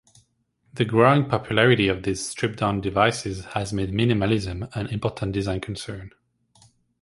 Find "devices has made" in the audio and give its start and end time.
2.81-3.91